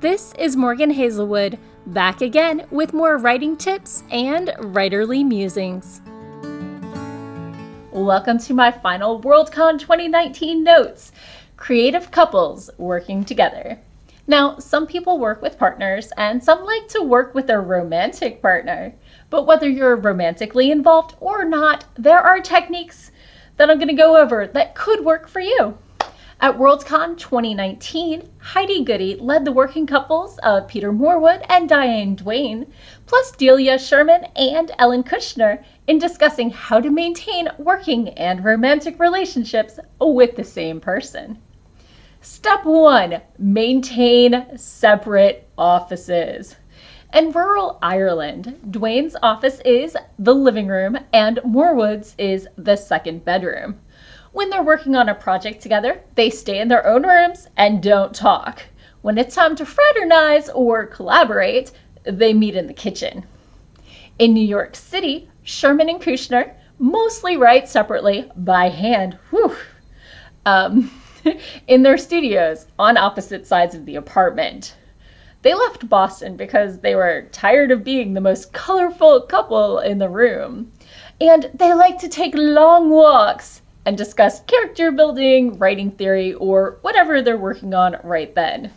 This 0.00 0.34
is 0.38 0.56
Morgan 0.56 0.90
Hazelwood, 0.90 1.58
back 1.86 2.20
again 2.20 2.66
with 2.70 2.92
more 2.92 3.16
writing 3.16 3.56
tips 3.56 4.04
and 4.10 4.48
writerly 4.58 5.26
musings. 5.26 6.02
Welcome 7.92 8.36
to 8.40 8.52
my 8.52 8.70
final 8.70 9.18
Worldcon 9.22 9.78
2019 9.78 10.62
notes 10.62 11.12
Creative 11.56 12.10
Couples 12.10 12.68
Working 12.76 13.24
Together. 13.24 13.80
Now, 14.26 14.58
some 14.58 14.86
people 14.86 15.18
work 15.18 15.40
with 15.40 15.58
partners 15.58 16.12
and 16.18 16.44
some 16.44 16.66
like 16.66 16.88
to 16.88 17.00
work 17.00 17.34
with 17.34 17.48
a 17.48 17.58
romantic 17.58 18.42
partner. 18.42 18.94
But 19.30 19.46
whether 19.46 19.66
you're 19.66 19.96
romantically 19.96 20.70
involved 20.70 21.16
or 21.20 21.42
not, 21.42 21.86
there 21.96 22.20
are 22.20 22.40
techniques 22.40 23.12
that 23.56 23.70
I'm 23.70 23.78
going 23.78 23.88
to 23.88 23.94
go 23.94 24.18
over 24.18 24.46
that 24.46 24.74
could 24.74 25.02
work 25.02 25.26
for 25.26 25.40
you. 25.40 25.78
At 26.38 26.58
Worldcon 26.58 27.16
2019, 27.16 28.28
Heidi 28.38 28.84
Goody 28.84 29.14
led 29.14 29.46
the 29.46 29.52
working 29.52 29.86
couples 29.86 30.36
of 30.42 30.68
Peter 30.68 30.92
Morwood 30.92 31.42
and 31.48 31.66
Diane 31.66 32.14
Duane, 32.14 32.66
plus 33.06 33.32
Delia 33.32 33.78
Sherman 33.78 34.26
and 34.36 34.70
Ellen 34.78 35.02
Kushner, 35.02 35.64
in 35.86 35.98
discussing 35.98 36.50
how 36.50 36.78
to 36.78 36.90
maintain 36.90 37.48
working 37.56 38.10
and 38.10 38.44
romantic 38.44 39.00
relationships 39.00 39.80
with 39.98 40.36
the 40.36 40.44
same 40.44 40.78
person. 40.78 41.38
Step 42.20 42.66
one 42.66 43.22
maintain 43.38 44.58
separate 44.58 45.48
offices. 45.56 46.56
In 47.14 47.32
rural 47.32 47.78
Ireland, 47.80 48.60
Duane's 48.70 49.16
office 49.22 49.60
is 49.64 49.96
the 50.18 50.34
living 50.34 50.66
room 50.66 50.98
and 51.14 51.38
Morwood's 51.44 52.14
is 52.18 52.46
the 52.58 52.76
second 52.76 53.24
bedroom. 53.24 53.80
When 54.36 54.50
they're 54.50 54.62
working 54.62 54.94
on 54.94 55.08
a 55.08 55.14
project 55.14 55.62
together, 55.62 56.02
they 56.14 56.28
stay 56.28 56.58
in 56.58 56.68
their 56.68 56.86
own 56.86 57.06
rooms 57.06 57.48
and 57.56 57.82
don't 57.82 58.14
talk. 58.14 58.64
When 59.00 59.16
it's 59.16 59.34
time 59.34 59.56
to 59.56 59.64
fraternize 59.64 60.50
or 60.50 60.84
collaborate, 60.84 61.72
they 62.04 62.34
meet 62.34 62.54
in 62.54 62.66
the 62.66 62.74
kitchen. 62.74 63.24
In 64.18 64.34
New 64.34 64.46
York 64.46 64.76
City, 64.76 65.30
Sherman 65.42 65.88
and 65.88 66.02
Kushner 66.02 66.52
mostly 66.78 67.38
write 67.38 67.66
separately 67.66 68.30
by 68.36 68.68
hand 68.68 69.16
whew, 69.30 69.56
um, 70.44 70.90
in 71.66 71.82
their 71.82 71.96
studios 71.96 72.66
on 72.78 72.98
opposite 72.98 73.46
sides 73.46 73.74
of 73.74 73.86
the 73.86 73.96
apartment. 73.96 74.74
They 75.40 75.54
left 75.54 75.88
Boston 75.88 76.36
because 76.36 76.80
they 76.80 76.94
were 76.94 77.26
tired 77.32 77.70
of 77.70 77.84
being 77.84 78.12
the 78.12 78.20
most 78.20 78.52
colorful 78.52 79.22
couple 79.22 79.78
in 79.78 79.96
the 79.96 80.10
room. 80.10 80.72
And 81.22 81.50
they 81.54 81.72
like 81.72 81.96
to 82.00 82.08
take 82.10 82.34
long 82.34 82.90
walks 82.90 83.62
and 83.86 83.96
discuss 83.96 84.40
character 84.40 84.90
building, 84.90 85.56
writing 85.58 85.92
theory, 85.92 86.34
or 86.34 86.78
whatever 86.82 87.22
they're 87.22 87.36
working 87.36 87.72
on 87.72 87.96
right 88.02 88.34
then. 88.34 88.72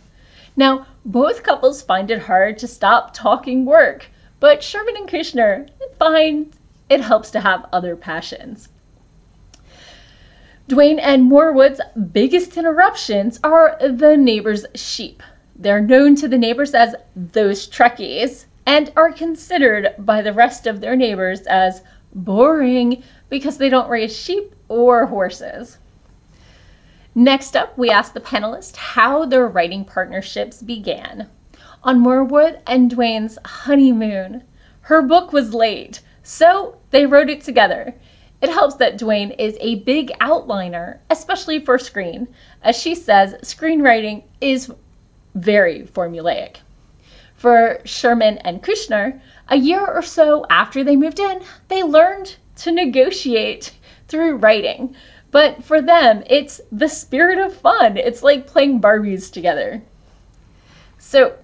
Now, 0.56 0.86
both 1.04 1.42
couples 1.42 1.82
find 1.82 2.10
it 2.12 2.20
hard 2.20 2.58
to 2.58 2.68
stop 2.68 3.12
talking 3.12 3.66
work, 3.66 4.06
but 4.38 4.62
Sherman 4.62 4.96
and 4.96 5.08
Kushner 5.08 5.68
find 5.98 6.52
it 6.88 7.00
helps 7.00 7.32
to 7.32 7.40
have 7.40 7.68
other 7.72 7.96
passions. 7.96 8.68
Duane 10.68 11.00
and 11.00 11.24
Morwood's 11.24 11.80
biggest 12.12 12.56
interruptions 12.56 13.40
are 13.42 13.76
the 13.80 14.16
neighbors' 14.16 14.66
sheep. 14.76 15.24
They're 15.56 15.80
known 15.80 16.14
to 16.16 16.28
the 16.28 16.38
neighbors 16.38 16.72
as 16.72 16.94
those 17.16 17.66
Trekkies 17.66 18.46
and 18.64 18.92
are 18.94 19.10
considered 19.10 19.94
by 19.98 20.22
the 20.22 20.32
rest 20.32 20.68
of 20.68 20.80
their 20.80 20.94
neighbors 20.94 21.40
as 21.42 21.82
boring 22.14 23.02
because 23.28 23.58
they 23.58 23.68
don't 23.68 23.90
raise 23.90 24.16
sheep 24.16 24.54
or 24.70 25.04
horses. 25.06 25.76
Next 27.14 27.56
up, 27.56 27.76
we 27.76 27.90
asked 27.90 28.14
the 28.14 28.20
panelists 28.20 28.76
how 28.76 29.26
their 29.26 29.48
writing 29.48 29.84
partnerships 29.84 30.62
began. 30.62 31.28
On 31.82 31.98
Morwood 31.98 32.60
and 32.68 32.88
Duane's 32.88 33.36
honeymoon, 33.44 34.44
her 34.82 35.02
book 35.02 35.32
was 35.32 35.52
late, 35.52 36.00
so 36.22 36.76
they 36.90 37.04
wrote 37.04 37.28
it 37.28 37.40
together. 37.40 37.94
It 38.40 38.48
helps 38.48 38.76
that 38.76 38.96
Duane 38.96 39.32
is 39.32 39.58
a 39.60 39.80
big 39.80 40.12
outliner, 40.20 40.98
especially 41.10 41.58
for 41.58 41.76
screen. 41.76 42.28
As 42.62 42.76
she 42.76 42.94
says, 42.94 43.34
screenwriting 43.42 44.22
is 44.40 44.72
very 45.34 45.82
formulaic. 45.82 46.58
For 47.34 47.80
Sherman 47.84 48.38
and 48.38 48.62
Kushner, 48.62 49.20
a 49.48 49.56
year 49.56 49.84
or 49.84 50.02
so 50.02 50.46
after 50.48 50.84
they 50.84 50.94
moved 50.94 51.18
in, 51.18 51.42
they 51.68 51.82
learned 51.82 52.36
to 52.56 52.70
negotiate 52.70 53.72
through 54.10 54.36
writing. 54.36 54.94
But 55.30 55.62
for 55.64 55.80
them, 55.80 56.24
it's 56.26 56.60
the 56.72 56.88
spirit 56.88 57.38
of 57.38 57.54
fun. 57.54 57.96
It's 57.96 58.22
like 58.22 58.46
playing 58.46 58.80
Barbies 58.80 59.32
together. 59.32 59.80
So, 60.98 61.34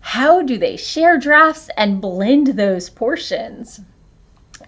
how 0.00 0.42
do 0.42 0.58
they 0.58 0.76
share 0.76 1.18
drafts 1.18 1.68
and 1.76 2.00
blend 2.00 2.48
those 2.48 2.90
portions? 2.90 3.80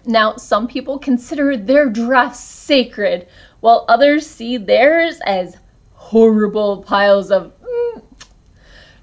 Now, 0.05 0.35
some 0.35 0.67
people 0.67 0.99
consider 0.99 1.57
their 1.57 1.89
drafts 1.89 2.39
sacred, 2.39 3.27
while 3.59 3.85
others 3.87 4.25
see 4.25 4.57
theirs 4.57 5.19
as 5.25 5.57
horrible 5.93 6.83
piles 6.83 7.31
of. 7.31 7.51
Mm. 7.61 8.01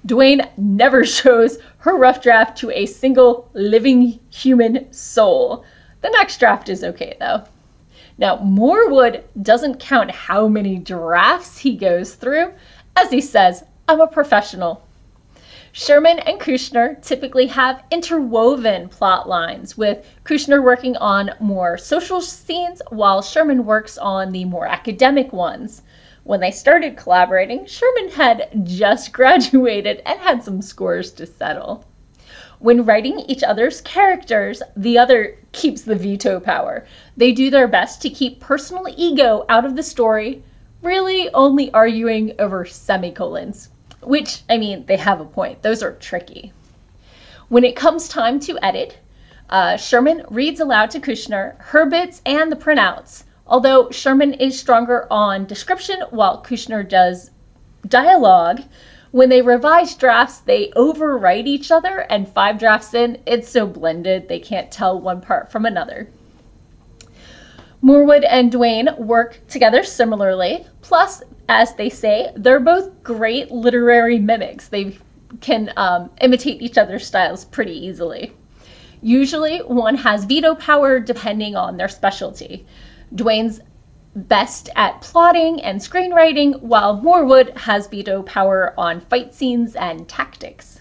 Duane 0.05 0.47
never 0.57 1.05
shows 1.17 1.57
her 1.79 1.95
rough 1.95 2.21
draft 2.21 2.57
to 2.59 2.71
a 2.71 2.85
single 2.85 3.49
living 3.53 4.19
human 4.29 4.91
soul. 4.93 5.65
The 6.01 6.09
next 6.09 6.39
draft 6.39 6.69
is 6.69 6.83
okay, 6.83 7.17
though. 7.19 7.43
Now, 8.17 8.37
Morwood 8.37 9.23
doesn't 9.41 9.79
count 9.79 10.09
how 10.09 10.47
many 10.47 10.77
drafts 10.77 11.57
he 11.57 11.75
goes 11.75 12.15
through. 12.15 12.53
As 12.95 13.11
he 13.11 13.19
says, 13.19 13.65
I'm 13.89 13.99
a 13.99 14.07
professional. 14.07 14.81
Sherman 15.73 16.19
and 16.19 16.39
Kushner 16.39 17.01
typically 17.01 17.47
have 17.47 17.83
interwoven 17.91 18.87
plot 18.87 19.27
lines, 19.27 19.77
with 19.77 20.07
Kushner 20.23 20.63
working 20.63 20.95
on 20.95 21.31
more 21.41 21.77
social 21.77 22.21
scenes 22.21 22.81
while 22.89 23.21
Sherman 23.21 23.65
works 23.65 23.97
on 23.97 24.31
the 24.31 24.45
more 24.45 24.65
academic 24.65 25.33
ones. 25.33 25.81
When 26.23 26.39
they 26.39 26.51
started 26.51 26.95
collaborating, 26.95 27.65
Sherman 27.65 28.11
had 28.11 28.49
just 28.63 29.11
graduated 29.13 30.01
and 30.05 30.17
had 30.21 30.41
some 30.41 30.61
scores 30.61 31.11
to 31.11 31.25
settle. 31.25 31.83
When 32.65 32.83
writing 32.83 33.19
each 33.19 33.43
other's 33.43 33.79
characters, 33.81 34.63
the 34.75 34.97
other 34.97 35.37
keeps 35.51 35.83
the 35.83 35.93
veto 35.93 36.39
power. 36.39 36.83
They 37.15 37.31
do 37.31 37.51
their 37.51 37.67
best 37.67 38.01
to 38.01 38.09
keep 38.09 38.39
personal 38.39 38.87
ego 38.97 39.45
out 39.47 39.65
of 39.65 39.75
the 39.75 39.83
story, 39.83 40.41
really 40.81 41.31
only 41.35 41.71
arguing 41.73 42.33
over 42.39 42.65
semicolons. 42.65 43.69
Which, 44.01 44.41
I 44.49 44.57
mean, 44.57 44.83
they 44.87 44.97
have 44.97 45.21
a 45.21 45.25
point. 45.25 45.61
Those 45.61 45.83
are 45.83 45.91
tricky. 45.91 46.53
When 47.49 47.63
it 47.63 47.75
comes 47.75 48.09
time 48.09 48.39
to 48.39 48.57
edit, 48.65 48.97
uh, 49.47 49.77
Sherman 49.77 50.23
reads 50.31 50.59
aloud 50.59 50.89
to 50.89 50.99
Kushner 50.99 51.53
her 51.59 51.85
bits 51.85 52.19
and 52.25 52.51
the 52.51 52.55
printouts, 52.55 53.25
although 53.45 53.91
Sherman 53.91 54.33
is 54.33 54.59
stronger 54.59 55.05
on 55.11 55.45
description 55.45 56.01
while 56.09 56.41
Kushner 56.41 56.81
does 56.81 57.29
dialogue. 57.87 58.63
When 59.11 59.29
they 59.29 59.41
revise 59.41 59.95
drafts, 59.95 60.39
they 60.39 60.69
overwrite 60.75 61.47
each 61.47 61.71
other, 61.71 62.05
and 62.09 62.27
five 62.27 62.57
drafts 62.57 62.93
in, 62.93 63.19
it's 63.25 63.49
so 63.49 63.65
blended 63.65 64.27
they 64.27 64.39
can't 64.39 64.71
tell 64.71 64.99
one 64.99 65.21
part 65.21 65.51
from 65.51 65.65
another. 65.65 66.09
Morwood 67.81 68.25
and 68.27 68.51
Duane 68.51 68.89
work 68.97 69.39
together 69.47 69.83
similarly. 69.83 70.65
Plus, 70.81 71.21
as 71.47 71.75
they 71.75 71.89
say, 71.89 72.31
they're 72.35 72.59
both 72.59 73.03
great 73.03 73.51
literary 73.51 74.17
mimics. 74.17 74.67
They 74.67 74.97
can 75.41 75.71
um, 75.77 76.09
imitate 76.21 76.61
each 76.61 76.77
other's 76.77 77.05
styles 77.05 77.45
pretty 77.45 77.85
easily. 77.85 78.33
Usually, 79.01 79.59
one 79.59 79.95
has 79.97 80.25
veto 80.25 80.55
power 80.55 80.99
depending 80.99 81.55
on 81.55 81.77
their 81.77 81.87
specialty. 81.87 82.65
Duane's 83.13 83.59
best 84.15 84.69
at 84.75 85.01
plotting 85.01 85.61
and 85.61 85.79
screenwriting, 85.79 86.61
while 86.61 87.01
Morwood 87.01 87.55
has 87.57 87.87
veto 87.87 88.23
power 88.23 88.73
on 88.77 89.01
fight 89.01 89.33
scenes 89.35 89.75
and 89.75 90.07
tactics. 90.07 90.79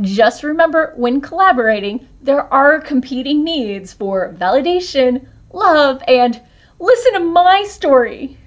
Just 0.00 0.42
remember 0.42 0.94
when 0.96 1.20
collaborating, 1.20 2.08
there 2.22 2.52
are 2.52 2.80
competing 2.80 3.44
needs 3.44 3.92
for 3.92 4.34
validation, 4.38 5.26
love, 5.52 6.02
and 6.08 6.40
listen 6.78 7.12
to 7.14 7.20
my 7.20 7.64
story. 7.64 8.38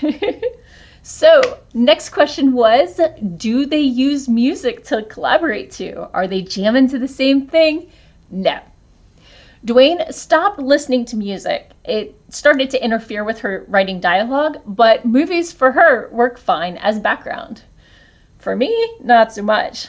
so, 1.02 1.58
next 1.74 2.08
question 2.08 2.52
was 2.52 3.00
Do 3.36 3.66
they 3.66 3.80
use 3.82 4.28
music 4.28 4.84
to 4.84 5.02
collaborate 5.04 5.70
to? 5.72 6.08
Are 6.12 6.26
they 6.26 6.42
jamming 6.42 6.88
to 6.88 6.98
the 6.98 7.08
same 7.08 7.46
thing? 7.46 7.90
No. 8.30 8.58
Duane 9.64 10.12
stopped 10.12 10.58
listening 10.58 11.06
to 11.06 11.16
music. 11.16 11.70
It 11.86 12.14
started 12.28 12.68
to 12.70 12.84
interfere 12.84 13.24
with 13.24 13.38
her 13.40 13.64
writing 13.66 13.98
dialogue, 13.98 14.60
but 14.66 15.06
movies 15.06 15.54
for 15.54 15.72
her 15.72 16.10
work 16.12 16.36
fine 16.36 16.76
as 16.76 17.00
background. 17.00 17.62
For 18.36 18.54
me, 18.54 18.96
not 19.00 19.32
so 19.32 19.42
much. 19.42 19.88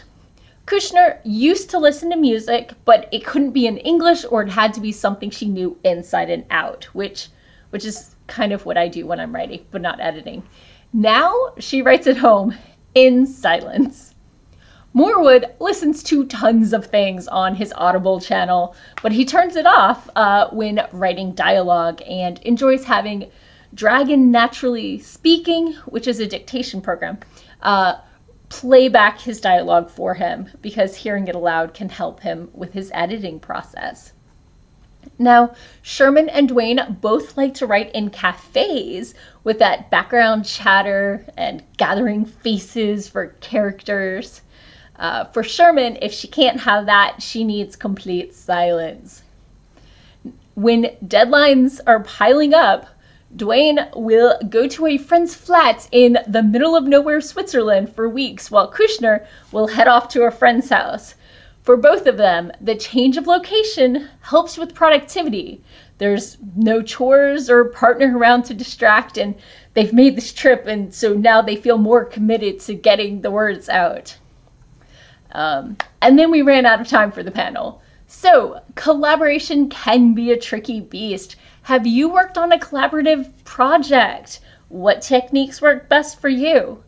Kushner 0.66 1.20
used 1.26 1.70
to 1.72 1.78
listen 1.78 2.10
to 2.10 2.16
music, 2.16 2.72
but 2.86 3.10
it 3.12 3.26
couldn't 3.26 3.52
be 3.52 3.68
in 3.68 3.78
English 3.80 4.24
or 4.30 4.44
it 4.44 4.50
had 4.50 4.74
to 4.76 4.80
be 4.80 4.94
something 4.94 5.30
she 5.30 5.50
knew 5.50 5.78
inside 5.84 6.30
and 6.30 6.46
out, 6.50 6.86
which 6.96 7.28
which 7.72 7.84
is 7.84 8.16
kind 8.28 8.54
of 8.54 8.66
what 8.66 8.78
I 8.78 8.88
do 8.88 9.06
when 9.06 9.20
I'm 9.20 9.36
writing, 9.36 9.66
but 9.72 9.82
not 9.82 10.00
editing. 10.00 10.44
Now 10.94 11.52
she 11.60 11.82
writes 11.82 12.08
at 12.08 12.16
home 12.16 12.56
in 12.94 13.28
silence. 13.28 14.15
Morwood 14.96 15.44
listens 15.60 16.02
to 16.04 16.26
tons 16.26 16.72
of 16.72 16.86
things 16.86 17.28
on 17.28 17.54
his 17.54 17.74
Audible 17.76 18.22
channel, 18.22 18.78
but 19.04 19.12
he 19.12 19.26
turns 19.26 19.58
it 19.58 19.66
off 19.66 20.10
uh, 20.16 20.48
when 20.52 20.88
writing 20.94 21.34
dialogue 21.34 22.02
and 22.08 22.40
enjoys 22.44 22.86
having 22.86 23.30
Dragon 23.74 24.32
Naturally 24.32 25.00
Speaking, 25.00 25.74
which 25.86 26.08
is 26.08 26.22
a 26.22 26.26
dictation 26.26 26.80
program, 26.80 27.18
uh, 27.62 27.96
play 28.48 28.88
back 28.88 29.20
his 29.20 29.42
dialogue 29.42 29.90
for 29.90 30.14
him 30.14 30.50
because 30.62 30.96
hearing 30.96 31.28
it 31.28 31.36
aloud 31.36 31.74
can 31.74 31.90
help 31.90 32.22
him 32.22 32.50
with 32.54 32.72
his 32.72 32.90
editing 32.94 33.38
process. 33.38 34.14
Now, 35.20 35.56
Sherman 35.82 36.30
and 36.30 36.48
Duane 36.48 36.98
both 37.02 37.36
like 37.36 37.56
to 37.56 37.68
write 37.68 37.92
in 37.94 38.12
cafes 38.12 39.14
with 39.44 39.60
that 39.60 39.92
background 39.92 40.46
chatter 40.46 41.26
and 41.36 41.64
gathering 41.76 42.24
faces 42.24 43.10
for 43.10 43.28
characters. 43.42 44.42
Uh, 44.98 45.26
for 45.26 45.44
Sherman, 45.44 45.98
if 46.02 46.14
she 46.14 46.28
can't 46.28 46.62
have 46.62 46.86
that, 46.86 47.22
she 47.22 47.44
needs 47.44 47.76
complete 47.76 48.34
silence. 48.34 49.24
When 50.54 50.96
deadlines 51.06 51.82
are 51.86 52.00
piling 52.00 52.54
up, 52.54 52.88
Duane 53.36 53.90
will 53.94 54.40
go 54.48 54.68
to 54.68 54.88
a 54.88 54.98
friend's 54.98 55.36
flat 55.36 55.90
in 55.92 56.18
the 56.26 56.42
middle 56.42 56.78
of 56.78 56.86
nowhere 56.86 57.20
Switzerland 57.20 57.94
for 57.94 58.08
weeks, 58.08 58.50
while 58.50 58.72
Kushner 58.72 59.26
will 59.52 59.68
head 59.68 59.90
off 59.90 60.08
to 60.10 60.24
a 60.24 60.32
friend's 60.32 60.70
house. 60.70 61.16
For 61.62 61.76
both 61.76 62.08
of 62.08 62.16
them, 62.16 62.54
the 62.62 62.76
change 62.76 63.18
of 63.18 63.28
location 63.28 64.08
helps 64.22 64.58
with 64.58 64.74
productivity. 64.74 65.62
There's 65.98 66.38
no 66.56 66.82
chores 66.82 67.50
or 67.50 67.66
partner 67.66 68.18
around 68.18 68.44
to 68.44 68.54
distract, 68.54 69.18
and 69.18 69.36
they've 69.74 69.92
made 69.92 70.16
this 70.16 70.32
trip, 70.32 70.68
and 70.68 70.94
so 70.94 71.14
now 71.14 71.42
they 71.42 71.58
feel 71.58 71.78
more 71.78 72.06
committed 72.06 72.62
to 72.62 72.76
getting 72.76 73.20
the 73.20 73.32
words 73.32 73.68
out. 73.68 74.16
Um, 75.36 75.78
and 76.02 76.18
then 76.18 76.32
we 76.32 76.42
ran 76.42 76.66
out 76.66 76.80
of 76.80 76.88
time 76.88 77.12
for 77.12 77.22
the 77.22 77.30
panel. 77.30 77.82
So, 78.08 78.62
collaboration 78.76 79.68
can 79.70 80.14
be 80.14 80.32
a 80.32 80.40
tricky 80.40 80.80
beast. 80.80 81.36
Have 81.64 81.86
you 81.86 82.10
worked 82.10 82.38
on 82.38 82.54
a 82.54 82.58
collaborative 82.58 83.30
project? 83.44 84.40
What 84.70 85.02
techniques 85.02 85.62
work 85.62 85.90
best 85.90 86.22
for 86.22 86.30
you? 86.30 86.82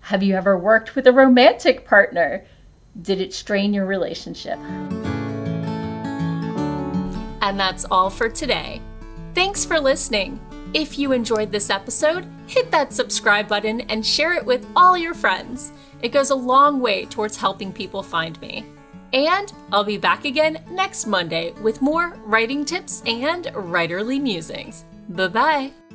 Have 0.00 0.22
you 0.22 0.36
ever 0.36 0.58
worked 0.58 0.94
with 0.96 1.06
a 1.06 1.12
romantic 1.12 1.86
partner? 1.86 2.44
Did 3.00 3.22
it 3.22 3.32
strain 3.32 3.72
your 3.72 3.86
relationship? 3.86 4.58
And 7.40 7.58
that's 7.58 7.86
all 7.90 8.10
for 8.10 8.28
today. 8.28 8.82
Thanks 9.34 9.64
for 9.64 9.80
listening. 9.80 10.40
If 10.74 10.98
you 10.98 11.12
enjoyed 11.12 11.50
this 11.50 11.70
episode, 11.70 12.26
hit 12.46 12.70
that 12.70 12.92
subscribe 12.92 13.48
button 13.48 13.80
and 13.82 14.04
share 14.04 14.34
it 14.34 14.44
with 14.44 14.66
all 14.76 14.98
your 14.98 15.14
friends. 15.14 15.72
It 16.02 16.10
goes 16.10 16.30
a 16.30 16.34
long 16.34 16.80
way 16.80 17.06
towards 17.06 17.36
helping 17.36 17.72
people 17.72 18.02
find 18.02 18.38
me. 18.40 18.66
And 19.14 19.50
I'll 19.72 19.84
be 19.84 19.96
back 19.96 20.26
again 20.26 20.62
next 20.70 21.06
Monday 21.06 21.52
with 21.62 21.80
more 21.80 22.18
writing 22.26 22.66
tips 22.66 23.02
and 23.06 23.46
writerly 23.46 24.20
musings. 24.20 24.84
Bye 25.08 25.28
bye. 25.28 25.87